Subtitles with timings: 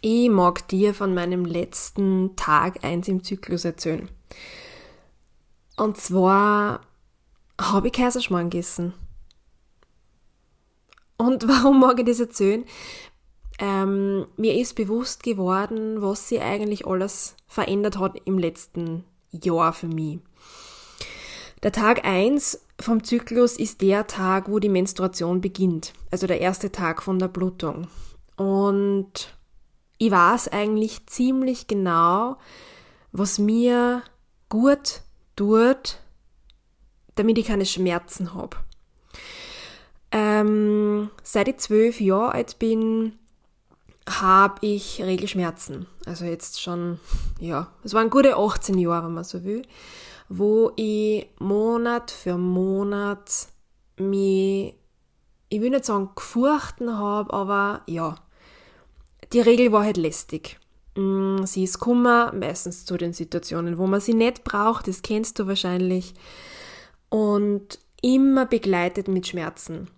[0.00, 4.08] Ich mag dir von meinem letzten Tag eins im Zyklus erzählen.
[5.76, 6.82] Und zwar
[7.60, 8.94] habe ich Kaiserschmarrn gegessen.
[11.16, 12.64] Und warum mag ich das erzählen?
[13.58, 19.88] Ähm, mir ist bewusst geworden, was sich eigentlich alles verändert hat im letzten Jahr für
[19.88, 20.20] mich.
[21.64, 25.92] Der Tag eins vom Zyklus ist der Tag, wo die Menstruation beginnt.
[26.12, 27.88] Also der erste Tag von der Blutung.
[28.36, 29.36] Und
[29.98, 32.36] ich weiß eigentlich ziemlich genau,
[33.12, 34.02] was mir
[34.48, 35.02] gut
[35.36, 35.98] tut,
[37.16, 38.56] damit ich keine Schmerzen habe.
[40.10, 43.18] Ähm, seit ich zwölf Jahre alt bin,
[44.08, 45.86] habe ich Regelschmerzen.
[46.06, 46.98] Also jetzt schon,
[47.40, 49.62] ja, es waren gute 18 Jahre, wenn man so will,
[50.28, 53.48] wo ich Monat für Monat
[53.98, 54.74] mich,
[55.50, 58.16] ich will nicht sagen gefurchten habe, aber ja,
[59.32, 60.58] die Regel war halt lästig.
[60.96, 65.38] Mm, sie ist Kummer, meistens zu den Situationen, wo man sie nicht braucht, das kennst
[65.38, 66.14] du wahrscheinlich.
[67.08, 69.88] Und immer begleitet mit Schmerzen.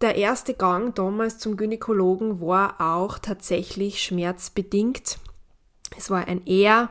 [0.00, 5.18] Der erste Gang damals zum Gynäkologen war auch tatsächlich schmerzbedingt.
[5.96, 6.90] Es war ein Er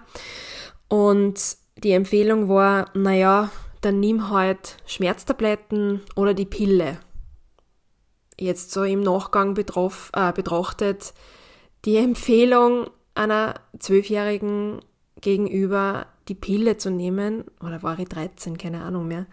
[0.90, 3.50] und die Empfehlung war, naja,
[3.82, 7.00] dann nimm halt Schmerztabletten oder die Pille.
[8.40, 11.14] Jetzt so im Nachgang betroff, äh, betrachtet,
[11.88, 14.82] die Empfehlung einer Zwölfjährigen
[15.22, 19.26] gegenüber, die Pille zu nehmen, oder war ich 13, keine Ahnung mehr,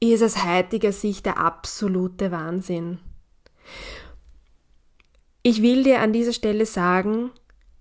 [0.00, 2.98] ist aus heutiger Sicht der absolute Wahnsinn.
[5.44, 7.30] Ich will dir an dieser Stelle sagen,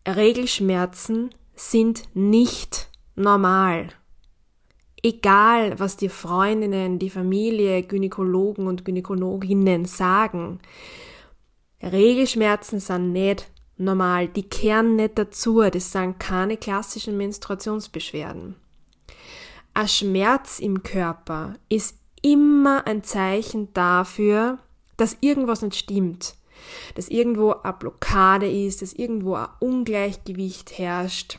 [0.07, 3.87] Regelschmerzen sind nicht normal.
[5.01, 10.59] Egal, was die Freundinnen, die Familie, Gynäkologen und Gynäkologinnen sagen,
[11.81, 18.55] Regelschmerzen sind nicht normal, die kehren nicht dazu, das sind keine klassischen Menstruationsbeschwerden.
[19.73, 24.57] Ein Schmerz im Körper ist immer ein Zeichen dafür,
[24.97, 26.35] dass irgendwas nicht stimmt,
[26.95, 31.37] dass irgendwo eine Blockade ist, dass irgendwo ein Ungleichgewicht herrscht,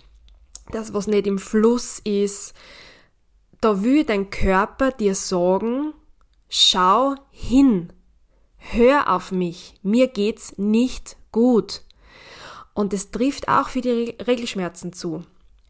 [0.70, 2.54] dass was nicht im Fluss ist.
[3.60, 5.92] Da will dein Körper dir sagen,
[6.48, 7.92] schau hin,
[8.58, 11.82] hör auf mich, mir geht's nicht gut.
[12.74, 15.24] Und es trifft auch für die Regelschmerzen zu.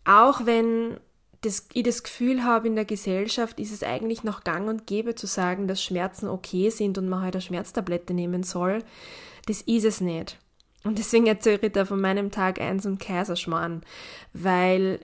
[0.05, 0.99] Auch wenn
[1.43, 5.15] das, ich das Gefühl habe, in der Gesellschaft ist es eigentlich noch gang und gäbe
[5.15, 8.83] zu sagen, dass Schmerzen okay sind und man halt eine Schmerztablette nehmen soll.
[9.47, 10.39] Das ist es nicht.
[10.85, 13.83] Und deswegen erzähle ich da von meinem Tag 1 und Kaiserschmarrn,
[14.33, 15.01] weil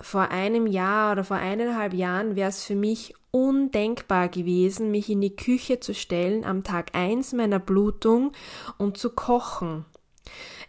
[0.00, 5.20] vor einem Jahr oder vor eineinhalb Jahren wäre es für mich undenkbar gewesen, mich in
[5.20, 8.32] die Küche zu stellen am Tag 1 meiner Blutung
[8.78, 9.84] und zu kochen.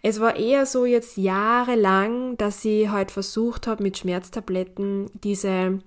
[0.02, 5.80] Es war eher so jetzt jahrelang, dass ich halt versucht habe, mit Schmerztabletten diese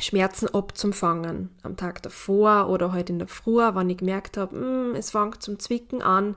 [0.00, 1.50] Schmerzen abzufangen.
[1.62, 5.42] Am Tag davor oder halt in der Früh, wenn ich gemerkt habe, hm, es fängt
[5.42, 6.36] zum Zwicken an.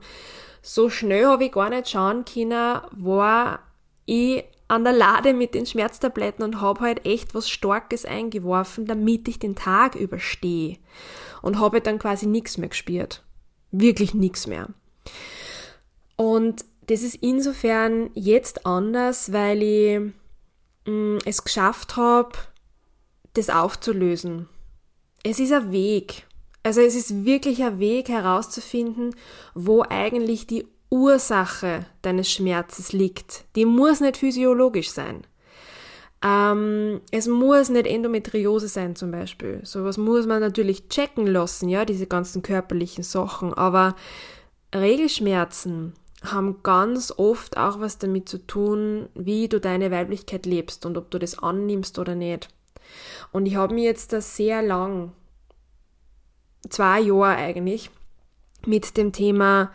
[0.62, 3.60] So schnell habe ich gar nicht schauen können, war
[4.04, 9.28] ich an der Lade mit den Schmerztabletten und habe halt echt was Starkes eingeworfen, damit
[9.28, 10.78] ich den Tag überstehe.
[11.42, 13.22] Und habe dann quasi nichts mehr gespürt.
[13.70, 14.68] Wirklich nichts mehr.
[16.16, 19.98] Und das ist insofern jetzt anders, weil ich
[20.86, 22.32] mh, mm, es geschafft habe,
[23.34, 24.48] das aufzulösen.
[25.22, 26.26] Es ist ein Weg.
[26.62, 29.14] Also es ist wirklich ein Weg herauszufinden,
[29.54, 33.46] wo eigentlich die Ursache deines Schmerzes liegt.
[33.56, 35.26] Die muss nicht physiologisch sein.
[36.22, 39.60] Ähm, es muss nicht Endometriose sein zum Beispiel.
[39.64, 43.54] Sowas muss man natürlich checken lassen, ja, diese ganzen körperlichen Sachen.
[43.54, 43.96] Aber
[44.74, 50.98] Regelschmerzen haben ganz oft auch was damit zu tun, wie du deine Weiblichkeit lebst und
[50.98, 52.48] ob du das annimmst oder nicht.
[53.32, 55.12] Und ich habe mir jetzt da sehr lang,
[56.68, 57.90] zwei Jahre eigentlich,
[58.66, 59.72] mit dem Thema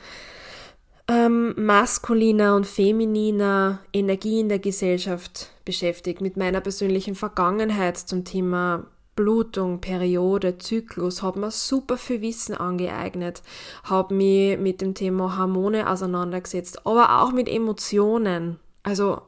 [1.07, 8.85] ähm, maskuliner und femininer Energie in der Gesellschaft beschäftigt, mit meiner persönlichen Vergangenheit zum Thema
[9.15, 13.41] Blutung, Periode, Zyklus, habe mir super viel Wissen angeeignet,
[13.83, 18.59] habe mich mit dem Thema Hormone auseinandergesetzt, aber auch mit Emotionen.
[18.83, 19.21] Also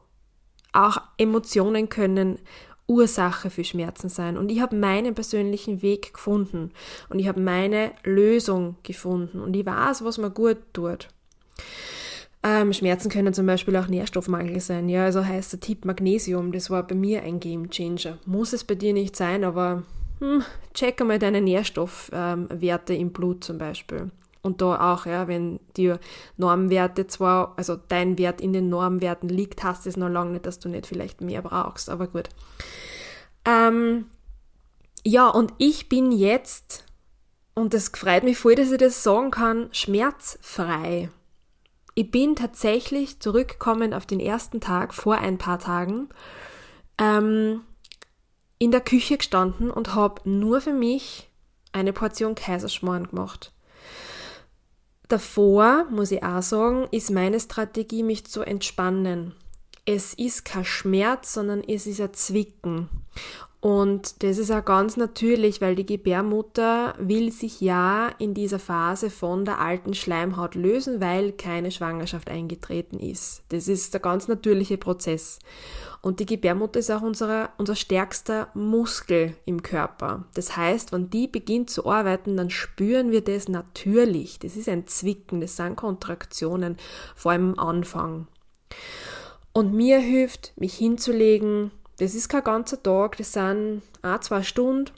[0.73, 2.39] auch Emotionen können
[2.87, 4.37] Ursache für Schmerzen sein.
[4.37, 6.71] Und ich habe meinen persönlichen Weg gefunden
[7.09, 11.07] und ich habe meine Lösung gefunden und ich weiß, was mir gut tut.
[12.41, 14.87] Ähm, Schmerzen können zum Beispiel auch Nährstoffmangel sein.
[14.87, 18.17] Ja, also heißt der Tipp Magnesium, das war bei mir ein Game Changer.
[18.25, 19.83] Muss es bei dir nicht sein, aber
[20.19, 24.11] hm, check einmal deine Nährstoffwerte ähm, im Blut zum Beispiel.
[24.41, 25.95] Und da auch, ja, wenn die
[26.37, 30.59] Normwerte zwar, also dein Wert in den Normwerten liegt, heißt es noch lange nicht, dass
[30.59, 32.29] du nicht vielleicht mehr brauchst, aber gut.
[33.43, 34.05] Ähm,
[35.03, 36.85] ja, und ich bin jetzt,
[37.53, 41.09] und das freut mich voll, dass ich das sagen kann, schmerzfrei.
[41.99, 46.07] Ich bin tatsächlich zurückgekommen auf den ersten Tag vor ein paar Tagen
[46.97, 47.59] ähm,
[48.57, 51.29] in der Küche gestanden und habe nur für mich
[51.73, 53.51] eine Portion Kaiserschmarrn gemacht.
[55.09, 59.35] Davor, muss ich auch sagen, ist meine Strategie, mich zu entspannen.
[59.83, 62.87] Es ist kein Schmerz, sondern es ist ein Zwicken.
[63.61, 69.09] Und das ist auch ganz natürlich, weil die Gebärmutter will sich ja in dieser Phase
[69.09, 73.43] von der alten Schleimhaut lösen, weil keine Schwangerschaft eingetreten ist.
[73.49, 75.39] Das ist der ganz natürliche Prozess.
[76.01, 80.23] Und die Gebärmutter ist auch unser, unser stärkster Muskel im Körper.
[80.35, 84.39] Das heißt, wenn die beginnt zu arbeiten, dann spüren wir das natürlich.
[84.39, 86.77] Das ist ein Zwicken, das sind Kontraktionen,
[87.13, 88.27] vor allem am Anfang.
[89.51, 94.91] Und mir hilft, mich hinzulegen, das ist kein ganzer Tag, das sind ein, zwei Stunden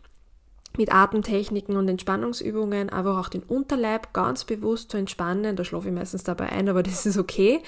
[0.78, 5.56] mit Atemtechniken und Entspannungsübungen, einfach auch den Unterleib ganz bewusst zu entspannen.
[5.56, 7.62] Da schlafe ich meistens dabei ein, aber das ist okay,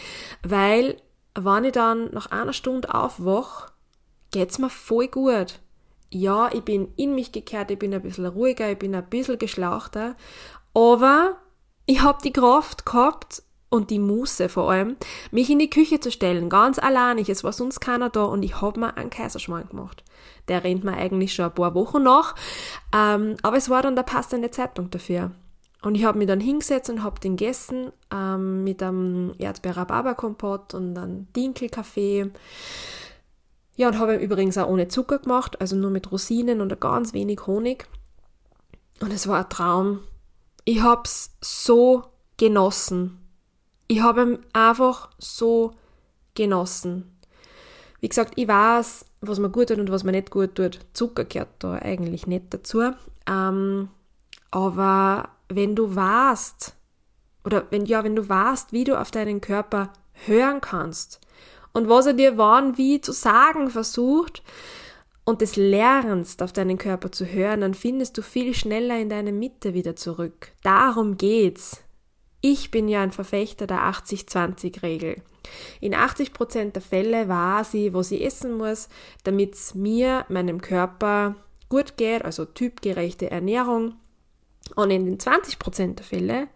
[0.44, 0.98] weil
[1.36, 3.72] wenn ich dann nach einer Stunde aufwache,
[4.32, 5.60] geht's mir voll gut.
[6.12, 9.40] Ja, ich bin in mich gekehrt, ich bin ein bisschen ruhiger, ich bin ein bisschen
[9.40, 10.16] geschlauchter,
[10.76, 11.38] aber
[11.88, 13.42] ich habe die Kraft gehabt,
[13.74, 14.98] und die Muße vor allem,
[15.32, 18.62] mich in die Küche zu stellen, ganz alleinig, es war sonst keiner da und ich
[18.62, 20.04] hab mir einen Kaiserschmarrn gemacht.
[20.48, 22.36] Der rennt mir eigentlich schon ein paar Wochen nach,
[22.96, 25.32] ähm, aber es war dann der passende Zeitpunkt dafür.
[25.82, 30.96] Und ich habe mich dann hingesetzt und habe den gegessen ähm, mit einem Erdbeer-Rhabarber-Kompott und
[30.96, 32.30] einem Dinkelkaffee.
[33.76, 37.14] Ja, und habe ihn übrigens auch ohne Zucker gemacht, also nur mit Rosinen und ganz
[37.14, 37.88] wenig Honig.
[39.02, 40.02] Und es war ein Traum.
[40.64, 42.04] Ich hab's so
[42.38, 43.23] genossen
[43.88, 45.74] ich habe ihn einfach so
[46.36, 47.18] genossen.
[48.00, 50.80] Wie gesagt, ich weiß, was mir gut tut und was mir nicht gut tut.
[50.94, 52.92] Zucker gehört da eigentlich nicht dazu.
[53.28, 53.90] Ähm,
[54.52, 56.74] aber wenn du weißt,
[57.46, 59.92] oder wenn, ja, wenn du weißt, wie du auf deinen Körper
[60.26, 61.22] hören kannst
[61.74, 64.44] und was er dir wann wie zu sagen versucht
[65.26, 69.32] und das lernst, auf deinen Körper zu hören, dann findest du viel schneller in deine
[69.32, 70.52] Mitte wieder zurück.
[70.64, 71.83] Darum geht's.
[72.46, 75.22] Ich bin ja ein Verfechter der 80-20-Regel.
[75.80, 78.90] In 80% der Fälle weiß ich, was ich essen muss,
[79.24, 81.36] damit es mir, meinem Körper
[81.70, 83.96] gut geht, also typgerechte Ernährung.
[84.76, 86.50] Und in den 20% der Fälle,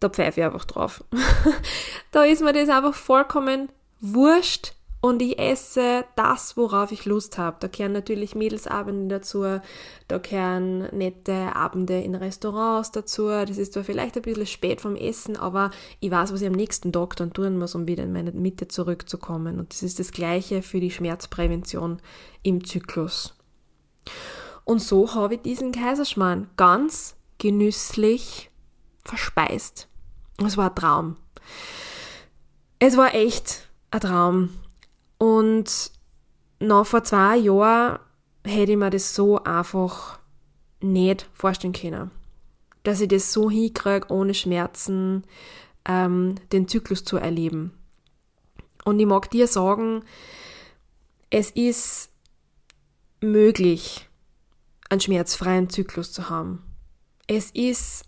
[0.00, 1.04] da pfeife ich einfach drauf.
[2.10, 3.68] da ist mir das einfach vollkommen
[4.00, 7.58] wurscht, und ich esse das, worauf ich Lust habe.
[7.60, 9.60] Da gehören natürlich Mädelsabende dazu,
[10.08, 13.28] da gehören nette Abende in Restaurants dazu.
[13.28, 16.54] Das ist zwar vielleicht ein bisschen spät vom Essen, aber ich weiß, was ich am
[16.54, 19.60] nächsten Tag dann tun muss, um wieder in meine Mitte zurückzukommen.
[19.60, 22.02] Und das ist das Gleiche für die Schmerzprävention
[22.42, 23.34] im Zyklus.
[24.64, 28.50] Und so habe ich diesen Kaiserschmarrn ganz genüsslich
[29.04, 29.88] verspeist.
[30.44, 31.16] Es war ein Traum.
[32.80, 34.50] Es war echt ein Traum.
[35.18, 35.90] Und
[36.60, 37.98] noch vor zwei Jahren
[38.44, 40.18] hätte ich mir das so einfach
[40.80, 42.10] nicht vorstellen können.
[42.84, 45.24] Dass ich das so hinkriege, ohne Schmerzen
[45.84, 47.72] ähm, den Zyklus zu erleben.
[48.84, 50.04] Und ich mag dir sagen,
[51.30, 52.10] es ist
[53.20, 54.08] möglich,
[54.88, 56.62] einen schmerzfreien Zyklus zu haben.
[57.26, 58.04] Es ist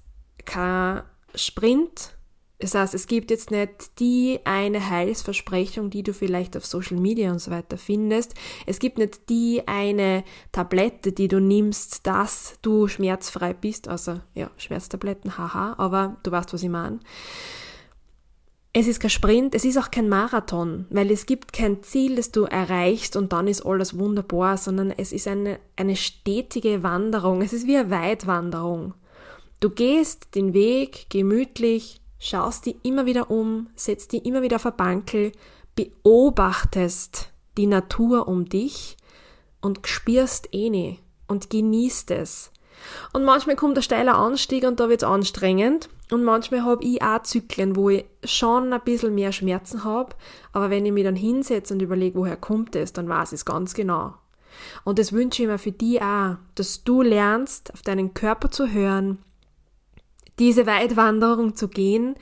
[0.47, 1.03] kein
[1.35, 2.17] Sprint,
[2.61, 7.33] das heißt, es gibt jetzt nicht die eine Heilsversprechung, die du vielleicht auf Social Media
[7.33, 8.35] und so weiter findest.
[8.67, 14.51] Es gibt nicht die eine Tablette, die du nimmst, dass du schmerzfrei bist, außer ja,
[14.59, 17.01] Schmerztabletten, haha, aber du weißt, was ich meine.
[18.73, 22.31] Es ist kein Sprint, es ist auch kein Marathon, weil es gibt kein Ziel, das
[22.31, 27.43] du erreichst und dann ist alles wunderbar, sondern es ist eine, eine stetige Wanderung.
[27.43, 28.95] Es ist wie eine Weitwanderung.
[29.59, 34.67] Du gehst den Weg gemütlich schaust die immer wieder um, setzt die immer wieder auf
[34.67, 35.33] ein Bankel,
[35.75, 38.97] beobachtest die Natur um dich
[39.61, 42.53] und spürst eh nicht und genießt es.
[43.13, 45.89] Und manchmal kommt der steiler Anstieg und da wird's anstrengend.
[46.11, 50.15] Und manchmal habe ich auch Zyklen, wo ich schon ein bisschen mehr Schmerzen habe.
[50.53, 53.45] Aber wenn ich mich dann hinsetze und überlege, woher kommt es, dann weiß ich es
[53.45, 54.15] ganz genau.
[54.85, 58.69] Und das wünsche ich mir für dich auch, dass du lernst, auf deinen Körper zu
[58.69, 59.19] hören,
[60.41, 62.17] diese Weitwanderung zu gehen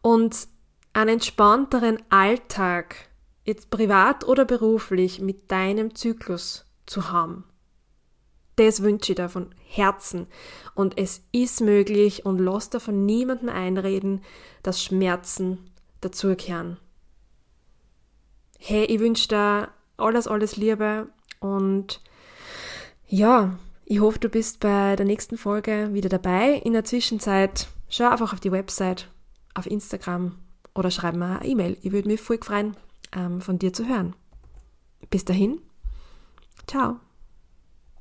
[0.00, 0.48] und
[0.94, 3.08] einen entspannteren Alltag,
[3.44, 7.44] jetzt privat oder beruflich, mit deinem Zyklus zu haben.
[8.56, 10.26] Das wünsche ich dir von Herzen.
[10.74, 14.22] Und es ist möglich und lass dir von niemandem einreden,
[14.62, 16.78] dass Schmerzen dazugehören.
[18.58, 22.00] Hey, ich wünsche dir alles, alles Liebe und
[23.06, 23.56] ja,
[23.90, 26.52] ich hoffe, du bist bei der nächsten Folge wieder dabei.
[26.56, 29.08] In der Zwischenzeit schau einfach auf die Website,
[29.54, 30.34] auf Instagram
[30.74, 31.78] oder schreib mir eine E-Mail.
[31.80, 32.76] Ich würde mich voll freuen,
[33.16, 34.14] ähm, von dir zu hören.
[35.08, 35.62] Bis dahin,
[36.66, 37.00] ciao.